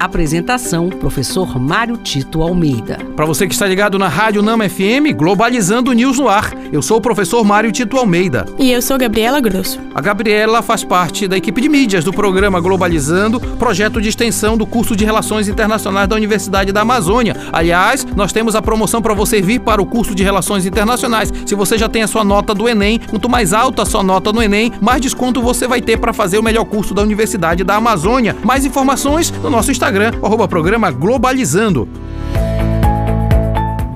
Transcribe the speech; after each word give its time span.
Apresentação: 0.00 0.88
Professor 0.88 1.60
Mário 1.60 1.98
Tito 1.98 2.40
Almeida. 2.40 2.96
Para 3.14 3.26
você 3.26 3.46
que 3.46 3.52
está 3.52 3.66
ligado 3.66 3.98
na 3.98 4.08
Rádio 4.08 4.40
Nama 4.40 4.66
FM, 4.66 5.14
Globalizando 5.14 5.92
News 5.92 6.18
no 6.18 6.26
ar. 6.26 6.54
Eu 6.72 6.80
sou 6.80 6.96
o 6.96 7.00
professor 7.02 7.44
Mário 7.44 7.70
Tito 7.70 7.98
Almeida. 7.98 8.46
E 8.58 8.72
eu 8.72 8.80
sou 8.80 8.96
Gabriela 8.96 9.40
Grosso. 9.40 9.78
A 9.94 10.00
Gabriela 10.00 10.62
faz 10.62 10.82
parte 10.82 11.28
da 11.28 11.36
equipe 11.36 11.60
de 11.60 11.68
mídias 11.68 12.02
do 12.02 12.14
programa 12.14 12.60
Globalizando, 12.60 13.38
projeto 13.58 14.00
de 14.00 14.08
extensão 14.08 14.56
do 14.56 14.64
curso 14.64 14.96
de 14.96 15.04
Relações 15.04 15.48
Internacionais 15.48 16.08
da 16.08 16.16
Universidade 16.16 16.72
da 16.72 16.80
Amazônia. 16.80 17.36
Aliás, 17.52 18.06
nós 18.16 18.32
temos 18.32 18.56
a 18.56 18.62
promoção 18.62 19.02
para 19.02 19.12
você 19.12 19.42
vir 19.42 19.60
para 19.60 19.82
o 19.82 19.86
curso 19.86 20.14
de 20.14 20.22
Relações 20.22 20.64
Internacionais. 20.64 21.30
Se 21.44 21.54
você 21.54 21.76
já 21.76 21.90
tem 21.90 22.02
a 22.02 22.08
sua 22.08 22.24
nota 22.24 22.54
do 22.54 22.66
Enem, 22.66 22.98
quanto 22.98 23.28
mais 23.28 23.52
alta 23.52 23.82
a 23.82 23.86
sua 23.86 24.02
nota 24.02 24.32
no 24.32 24.42
Enem, 24.42 24.72
mais 24.80 25.02
desconto 25.02 25.42
você 25.42 25.68
vai 25.68 25.82
ter 25.82 25.98
para 25.98 26.14
fazer 26.14 26.38
o 26.38 26.42
melhor 26.42 26.64
curso 26.64 26.94
da 26.94 27.02
Universidade 27.02 27.62
da 27.64 27.76
Amazônia. 27.76 28.34
Mais 28.42 28.64
informações 28.64 29.30
no 29.30 29.50
nosso 29.50 29.70
Instagram 29.70 29.89
Instagram, 29.90 30.20
arroba 30.22 30.46
programa 30.46 30.92
Globalizando. 30.92 31.88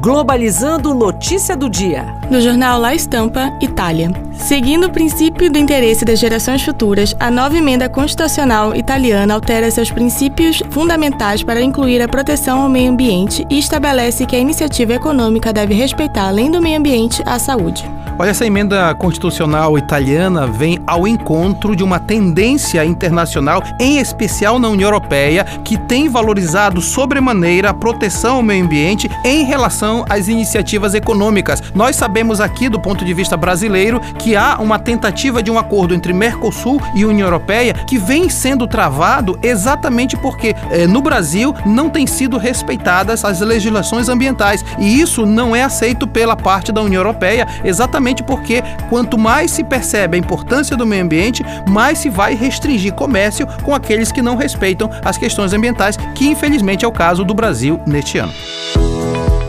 Globalizando 0.00 0.92
Notícia 0.92 1.56
do 1.56 1.70
Dia. 1.70 2.20
No 2.28 2.40
jornal 2.40 2.80
La 2.80 2.94
Estampa, 2.94 3.56
Itália. 3.62 4.10
Seguindo 4.44 4.88
o 4.88 4.90
princípio 4.90 5.50
do 5.50 5.58
interesse 5.58 6.04
das 6.04 6.18
gerações 6.18 6.62
futuras, 6.62 7.16
a 7.18 7.30
nova 7.30 7.56
emenda 7.56 7.88
constitucional 7.88 8.76
italiana 8.76 9.32
altera 9.32 9.70
seus 9.70 9.90
princípios 9.90 10.62
fundamentais 10.68 11.42
para 11.42 11.62
incluir 11.62 12.02
a 12.02 12.08
proteção 12.08 12.60
ao 12.60 12.68
meio 12.68 12.90
ambiente 12.90 13.46
e 13.48 13.58
estabelece 13.58 14.26
que 14.26 14.36
a 14.36 14.38
iniciativa 14.38 14.92
econômica 14.92 15.50
deve 15.50 15.72
respeitar, 15.72 16.28
além 16.28 16.50
do 16.50 16.60
meio 16.60 16.78
ambiente, 16.78 17.22
a 17.24 17.38
saúde. 17.38 17.90
Olha, 18.16 18.30
essa 18.30 18.46
emenda 18.46 18.94
constitucional 18.94 19.76
italiana 19.76 20.46
vem 20.46 20.78
ao 20.86 21.04
encontro 21.04 21.74
de 21.74 21.82
uma 21.82 21.98
tendência 21.98 22.84
internacional, 22.84 23.60
em 23.80 23.98
especial 23.98 24.56
na 24.56 24.68
União 24.68 24.86
Europeia, 24.86 25.44
que 25.64 25.76
tem 25.76 26.08
valorizado 26.08 26.80
sobremaneira 26.80 27.70
a 27.70 27.74
proteção 27.74 28.36
ao 28.36 28.42
meio 28.42 28.64
ambiente 28.64 29.10
em 29.24 29.44
relação 29.44 30.04
às 30.08 30.28
iniciativas 30.28 30.94
econômicas. 30.94 31.60
Nós 31.74 31.96
sabemos 31.96 32.40
aqui, 32.40 32.68
do 32.68 32.78
ponto 32.78 33.04
de 33.04 33.12
vista 33.12 33.36
brasileiro, 33.36 34.00
que 34.16 34.33
há 34.36 34.58
uma 34.58 34.78
tentativa 34.78 35.42
de 35.42 35.50
um 35.50 35.58
acordo 35.58 35.94
entre 35.94 36.12
Mercosul 36.12 36.80
e 36.94 37.04
União 37.04 37.26
Europeia 37.26 37.74
que 37.86 37.98
vem 37.98 38.28
sendo 38.28 38.66
travado 38.66 39.38
exatamente 39.42 40.16
porque 40.16 40.54
eh, 40.70 40.86
no 40.86 41.00
Brasil 41.00 41.54
não 41.64 41.90
têm 41.90 42.06
sido 42.06 42.38
respeitadas 42.38 43.24
as 43.24 43.40
legislações 43.40 44.08
ambientais 44.08 44.64
e 44.78 45.00
isso 45.00 45.26
não 45.26 45.54
é 45.54 45.62
aceito 45.62 46.06
pela 46.06 46.36
parte 46.36 46.72
da 46.72 46.82
União 46.82 47.00
Europeia, 47.00 47.46
exatamente 47.64 48.22
porque 48.22 48.62
quanto 48.88 49.18
mais 49.18 49.50
se 49.50 49.64
percebe 49.64 50.16
a 50.16 50.20
importância 50.20 50.76
do 50.76 50.86
meio 50.86 51.04
ambiente, 51.04 51.44
mais 51.68 51.98
se 51.98 52.08
vai 52.08 52.34
restringir 52.34 52.92
comércio 52.94 53.46
com 53.62 53.74
aqueles 53.74 54.12
que 54.12 54.22
não 54.22 54.36
respeitam 54.36 54.90
as 55.04 55.18
questões 55.18 55.52
ambientais, 55.52 55.96
que 56.14 56.26
infelizmente 56.26 56.84
é 56.84 56.88
o 56.88 56.92
caso 56.92 57.24
do 57.24 57.34
Brasil 57.34 57.80
neste 57.86 58.18
ano. 58.18 58.32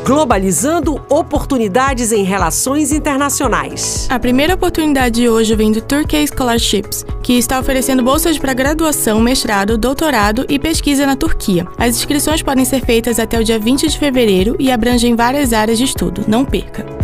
Globalizando 0.05 1.03
oportunidades 1.09 2.11
em 2.11 2.23
relações 2.23 2.91
internacionais. 2.91 4.05
A 4.07 4.19
primeira 4.19 4.53
oportunidade 4.53 5.21
de 5.21 5.27
hoje 5.27 5.55
vem 5.55 5.71
do 5.71 5.81
Turkey 5.81 6.27
Scholarships, 6.27 7.03
que 7.23 7.33
está 7.33 7.59
oferecendo 7.59 8.03
bolsas 8.03 8.37
para 8.37 8.53
graduação, 8.53 9.19
mestrado, 9.19 9.79
doutorado 9.79 10.45
e 10.47 10.59
pesquisa 10.59 11.07
na 11.07 11.15
Turquia. 11.15 11.65
As 11.75 11.97
inscrições 11.97 12.43
podem 12.43 12.65
ser 12.65 12.85
feitas 12.85 13.17
até 13.17 13.39
o 13.39 13.43
dia 13.43 13.57
20 13.57 13.87
de 13.87 13.97
fevereiro 13.97 14.55
e 14.59 14.71
abrangem 14.71 15.15
várias 15.15 15.51
áreas 15.51 15.79
de 15.79 15.85
estudo. 15.85 16.23
Não 16.27 16.45
perca! 16.45 16.94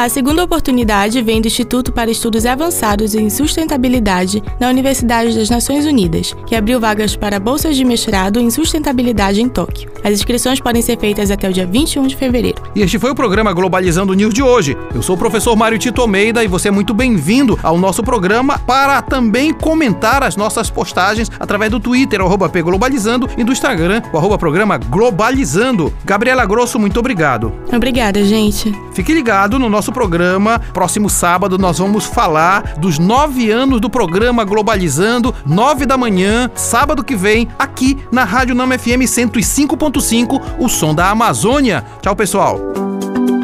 A 0.00 0.08
segunda 0.08 0.42
oportunidade 0.42 1.20
vem 1.20 1.42
do 1.42 1.46
Instituto 1.46 1.92
para 1.92 2.10
Estudos 2.10 2.46
Avançados 2.46 3.14
em 3.14 3.28
Sustentabilidade 3.28 4.42
na 4.58 4.70
Universidade 4.70 5.36
das 5.36 5.50
Nações 5.50 5.84
Unidas, 5.84 6.34
que 6.46 6.56
abriu 6.56 6.80
vagas 6.80 7.16
para 7.16 7.38
bolsas 7.38 7.76
de 7.76 7.84
mestrado 7.84 8.40
em 8.40 8.50
sustentabilidade 8.50 9.42
em 9.42 9.48
Tóquio. 9.50 9.90
As 10.02 10.14
inscrições 10.14 10.58
podem 10.58 10.80
ser 10.80 10.98
feitas 10.98 11.30
até 11.30 11.50
o 11.50 11.52
dia 11.52 11.66
21 11.66 12.06
de 12.06 12.16
fevereiro. 12.16 12.62
E 12.74 12.80
este 12.80 12.98
foi 12.98 13.10
o 13.10 13.14
programa 13.14 13.52
Globalizando 13.52 14.14
News 14.14 14.32
de 14.32 14.42
hoje. 14.42 14.74
Eu 14.94 15.02
sou 15.02 15.16
o 15.16 15.18
professor 15.18 15.54
Mário 15.54 15.78
Tito 15.78 16.00
Almeida 16.00 16.42
e 16.42 16.48
você 16.48 16.68
é 16.68 16.70
muito 16.70 16.94
bem-vindo 16.94 17.58
ao 17.62 17.76
nosso 17.76 18.02
programa 18.02 18.58
para 18.58 19.02
também 19.02 19.52
comentar 19.52 20.22
as 20.22 20.34
nossas 20.34 20.70
postagens 20.70 21.30
através 21.38 21.70
do 21.70 21.78
Twitter, 21.78 22.22
arroba 22.22 22.48
Globalizando, 22.48 23.28
e 23.36 23.44
do 23.44 23.52
Instagram, 23.52 24.00
o 24.10 24.16
arroba 24.16 24.38
programa 24.38 24.78
Globalizando. 24.78 25.92
Gabriela 26.06 26.46
Grosso, 26.46 26.78
muito 26.78 26.98
obrigado. 26.98 27.52
Obrigada, 27.70 28.24
gente. 28.24 28.74
Fique 28.94 29.12
ligado 29.12 29.58
no 29.58 29.68
nosso 29.90 29.92
programa. 29.92 30.58
Próximo 30.72 31.10
sábado 31.10 31.58
nós 31.58 31.78
vamos 31.78 32.06
falar 32.06 32.74
dos 32.78 32.98
nove 32.98 33.50
anos 33.50 33.80
do 33.80 33.90
programa 33.90 34.44
Globalizando, 34.44 35.34
nove 35.44 35.84
da 35.84 35.98
manhã, 35.98 36.50
sábado 36.54 37.04
que 37.04 37.16
vem, 37.16 37.48
aqui 37.58 37.98
na 38.10 38.24
Rádio 38.24 38.54
Nama 38.54 38.78
FM 38.78 39.04
105.5, 39.04 40.40
o 40.58 40.68
som 40.68 40.94
da 40.94 41.10
Amazônia. 41.10 41.84
Tchau, 42.00 42.16
pessoal. 42.16 42.58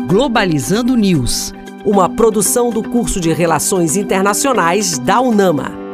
Globalizando 0.07 0.97
News, 0.97 1.53
uma 1.85 2.09
produção 2.09 2.71
do 2.71 2.83
curso 2.83 3.21
de 3.21 3.33
Relações 3.33 3.97
Internacionais 3.97 4.99
da 4.99 5.21
UNAMA. 5.21 5.86